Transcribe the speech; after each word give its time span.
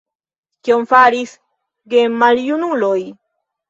Kion 0.69 0.87
faris 0.93 1.35
gemaljunuloj? 1.97 3.01